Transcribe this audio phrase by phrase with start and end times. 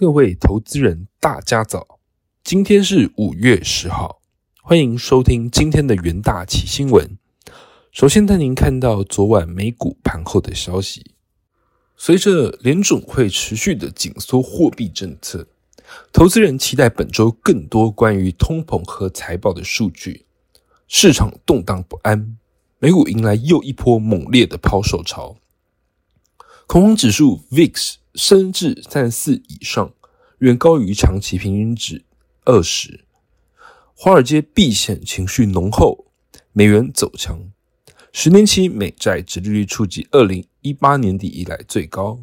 [0.00, 1.98] 各位投资人，大家早！
[2.44, 4.20] 今天是五月十号，
[4.62, 7.18] 欢迎收听今天的元大奇新闻。
[7.90, 11.16] 首先带您看到昨晚美股盘后的消息。
[11.96, 15.48] 随着联总会持续的紧缩货币政策，
[16.12, 20.26] 投资人期待本周更多关于通膨和财报的数据。
[20.86, 22.38] 市场动荡不安，
[22.78, 25.38] 美股迎来又一波猛烈的抛售潮，
[26.68, 27.96] 恐慌指数 VIX。
[28.14, 29.92] 升至三十四以上，
[30.38, 32.04] 远高于长期平均值
[32.44, 33.04] 二十。
[33.94, 36.06] 华尔街避险情绪浓厚，
[36.52, 37.50] 美元走强，
[38.12, 42.20] 十年期美债殖利率触及二零一八年底以来最高。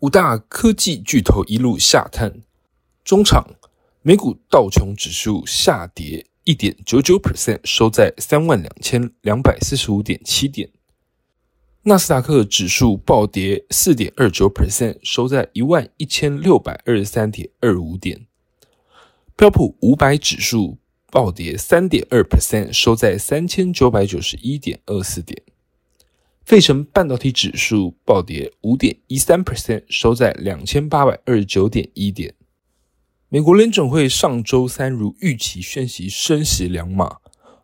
[0.00, 2.42] 五大科技巨头一路下探，
[3.04, 3.44] 中场
[4.02, 10.70] 美股道琼指数下跌一点九九 percent，收在三万两千两百四十五点七点。
[11.88, 18.26] 纳斯达克指数暴跌四点二九 percent，收在一万一千六百二十三点二五点。
[19.34, 20.76] 标普五百指数
[21.10, 25.42] 暴跌三点二 percent，收在三千九百九十一点二四点。
[26.44, 32.34] 费城半导体指数暴跌五点一三 percent，收在两千八百二十九点一点。
[33.30, 37.16] 美国联准会上周三如预期宣习升息两码，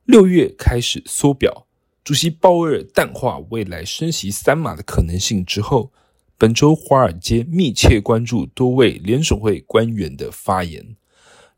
[0.07, 1.64] 六月开始缩表。
[2.05, 5.91] 主席鲍威尔淡化未来升息三码的可能性之后，
[6.37, 10.97] 本周华尔街密切关注多位联准会官员的发言。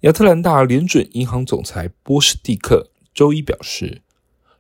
[0.02, 4.02] 亚特兰大联准银行总裁波士蒂克周一表示，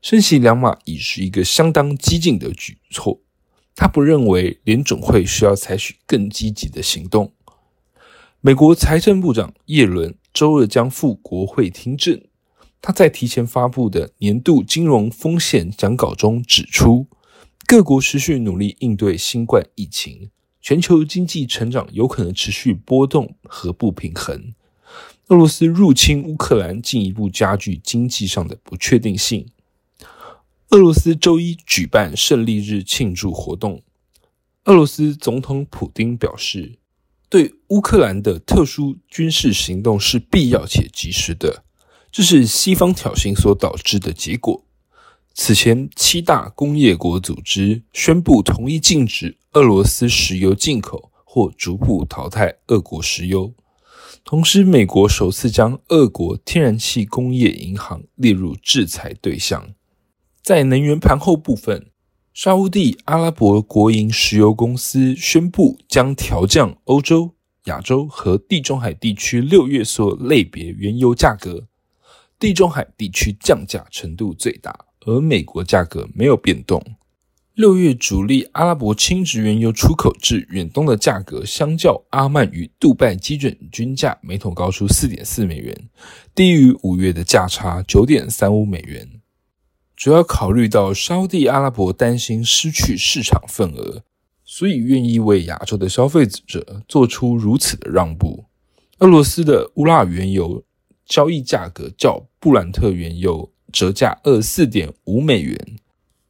[0.02, 3.20] 升息两码已是一个相当激进的举措，
[3.76, 7.32] 他不认为联准会需要采取更积极的行动。
[8.40, 12.20] 美国财政部长耶伦周二将赴国会听证。
[12.80, 17.08] 他在提前发布的年度金融风险讲稿中指出，
[17.66, 24.54] 各国持续努力应对新冠疫情，全球经济成长有可能持续波动和不平衡。
[25.28, 29.48] 俄罗斯入侵乌克兰进一步加剧经济上的不确定性。
[30.70, 33.82] 俄罗斯周一举办胜利日庆祝活动，
[34.66, 36.78] 俄罗斯总统普京表示，
[37.28, 41.64] 对乌克兰的特殊军事行动是必要且及时的。
[42.16, 44.64] 这是西方挑衅所导致的结果。
[45.34, 53.52] 此前，七大工业国组织宣布同意禁止俄罗斯石油进口，或逐步淘汰俄国石油。
[54.24, 59.74] 同时，美国首次将俄国天然气工业银行列入制裁对象。
[60.42, 61.90] 在能源盘后部分，
[62.32, 67.32] 沙地阿拉伯国营石油公司宣布将调降欧洲、
[67.64, 71.66] 亚洲和地中海地区六月所类别原油价格。
[72.38, 76.82] 地中海地区降价程度最大，而美国价格没有变动。
[77.54, 85.88] 六月主力阿拉伯轻质原油出口至远东的价格，相较阿曼与杜拜基准均价每桶高出四点四美元，
[86.34, 89.08] 低于五月的价差九点三五美元。
[89.96, 94.02] 主要考虑到沙地阿拉伯担心失去市场份额，
[94.44, 98.44] 所以愿意为亚洲的消费者做出如此的让步。
[98.98, 100.65] 俄罗斯的乌拉原油。
[101.06, 105.78] 交易价格较布兰特原油折价二四点五美元，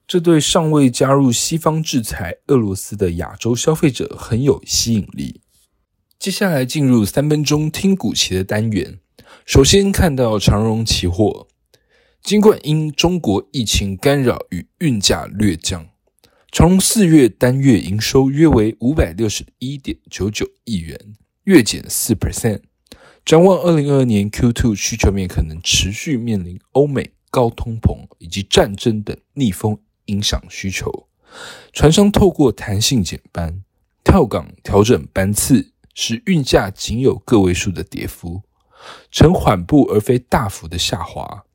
[0.07, 5.41] 这对尚未加入西方制裁俄罗斯的亚洲消费者很有吸引力。
[6.19, 8.99] 接下来进入三分钟听股期的单元，
[9.45, 11.49] 首先看到长荣期货，
[12.23, 15.89] 尽管因中国疫情干扰与运价略降，
[16.51, 20.99] 长荣四月单月营收约为五百六十一点九九亿元，
[21.45, 22.61] 月减四 percent。
[23.27, 31.09] 展望二零二二年 Q2 需求面可能持续面临欧美高通膨以及战争等逆风影响需求，
[31.73, 33.65] 船商透过弹性减班、
[34.05, 38.43] 跳港调整班次，使运价仅有个位数的跌幅，
[39.11, 41.47] 呈缓步而非大幅的下滑，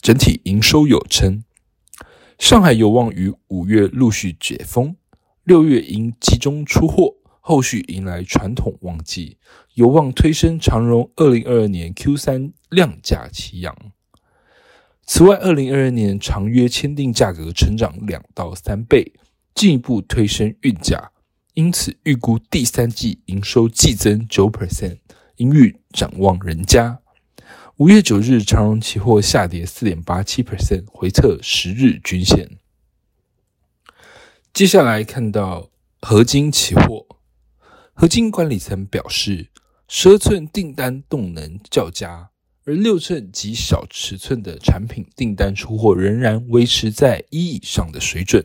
[0.00, 1.44] 整体营收有称。
[2.36, 4.96] 上海有望于五月陆续解封，
[5.44, 7.14] 六月因集中出货。
[7.48, 9.38] 后续迎来传统旺季，
[9.74, 13.72] 有望推升长荣二零二二年 Q 三量价齐扬。
[15.04, 19.12] 此外，二零二二年长约签订价格成长两到三倍，
[19.54, 21.12] 进一步推升运价，
[21.54, 24.98] 因此预估第三季营收季增九 percent，
[25.36, 26.98] 营运展望人佳。
[27.76, 32.58] 五月九日，长荣期货下跌四点八七 percent，回测十日均线。
[34.52, 35.70] 接下来看到
[36.00, 37.06] 合金期货。
[37.98, 39.48] 合金管理层表示，
[39.88, 42.28] 十二寸订单动能较佳，
[42.66, 48.44] 而六寸及小尺寸的产品订单出货仍然维持在一以上的水准。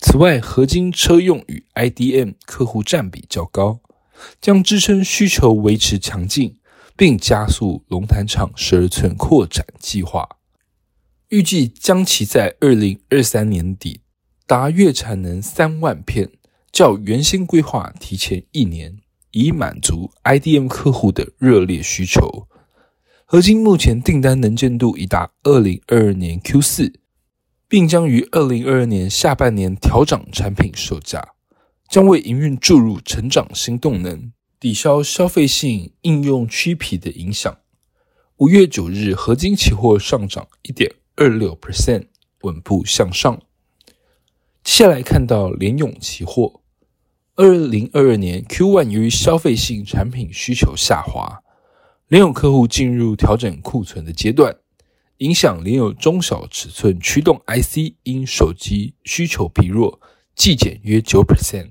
[0.00, 3.80] 此外，合金车用与 IDM 客户占比较高，
[4.40, 6.60] 将支撑需求维持强劲，
[6.96, 10.36] 并加速龙潭厂十二寸扩展计划。
[11.30, 14.02] 预计将其在二零二三年底
[14.46, 16.30] 达月产能三万片，
[16.72, 18.98] 较原先规划提前一年，
[19.32, 22.46] 以满足 IDM 客户的热烈需求。
[23.24, 27.00] 合金目前订单能见度已达二零二二年 Q 四，
[27.68, 31.34] 并将于二零二二年下半年调整产品售价，
[31.88, 37.58] 将为营运注入成长新动能，抵消消费性应用趋疲的影响。
[38.36, 40.94] 五月九日，合金期货上涨一点。
[41.16, 42.06] 二六 percent
[42.42, 43.42] 稳步向上。
[44.64, 46.60] 接下来看到联咏期货，
[47.34, 51.42] 二零二二年 Q one 由于消费性产品需求下滑，
[52.08, 54.56] 联咏客户进入调整库存的阶段，
[55.18, 60.00] 影响联咏中小尺寸驱动 IC 因手机需求疲弱，
[60.36, 61.70] 季减约九 percent。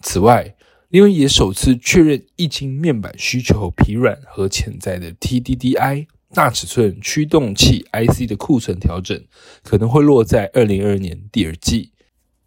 [0.00, 0.54] 此外，
[0.90, 6.06] 联咏也首次确认液晶面板需求疲软和潜在的 TDDI。
[6.34, 9.18] 大尺寸驱动器 IC 的库存调整
[9.62, 11.92] 可能会落在二零二二年第二季，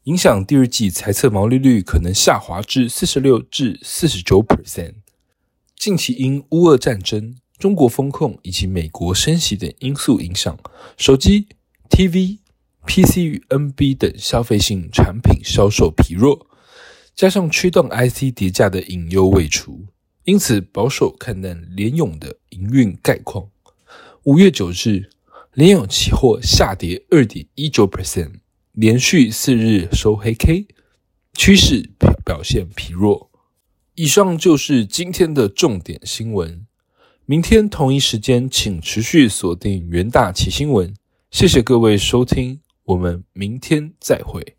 [0.05, 4.95] 影响第二季财测毛利率可能下滑至四十六至四十九 percent。
[5.75, 10.57] 近期因乌俄战争、中国风控以及美国升息等因素影响，
[10.97, 11.49] 手机、
[11.87, 12.39] TV、
[12.87, 16.47] PC 与 NB 等消费性产品销售疲弱，
[17.15, 19.85] 加上驱动 IC 叠价的隐忧未除，
[20.23, 23.47] 因此保守看淡联咏的营运概况。
[24.23, 25.11] 五月九日，
[25.53, 28.31] 联咏期货下跌二点一九 percent，
[28.73, 30.67] 连续四日收黑 K，
[31.33, 31.89] 趋势
[32.23, 33.29] 表现疲弱。
[33.95, 36.65] 以上就是今天的重点新闻。
[37.25, 40.93] 明天同一时间，请持续锁定元大奇新闻。
[41.29, 44.55] 谢谢各位收听，我们明天再会。